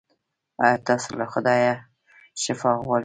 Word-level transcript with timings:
ایا 0.63 0.77
تاسو 0.87 1.09
له 1.19 1.25
خدایه 1.33 1.73
شفا 2.41 2.71
غواړئ؟ 2.83 2.99